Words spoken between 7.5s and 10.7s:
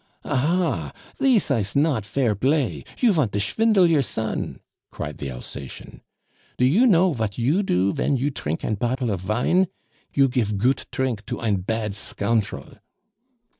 do ven you trink ein pottle of vine? You gif